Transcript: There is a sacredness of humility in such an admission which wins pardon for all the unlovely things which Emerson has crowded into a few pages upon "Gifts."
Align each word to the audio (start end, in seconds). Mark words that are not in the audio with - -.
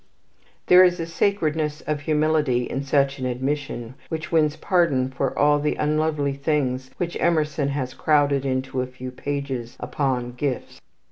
There 0.65 0.83
is 0.83 0.99
a 0.99 1.05
sacredness 1.05 1.81
of 1.81 1.99
humility 1.99 2.63
in 2.63 2.81
such 2.81 3.19
an 3.19 3.27
admission 3.27 3.93
which 4.09 4.31
wins 4.31 4.55
pardon 4.55 5.11
for 5.11 5.37
all 5.37 5.59
the 5.59 5.75
unlovely 5.75 6.33
things 6.33 6.89
which 6.97 7.15
Emerson 7.19 7.67
has 7.67 7.93
crowded 7.93 8.43
into 8.43 8.81
a 8.81 8.87
few 8.87 9.11
pages 9.11 9.77
upon 9.79 10.31
"Gifts." 10.31 10.81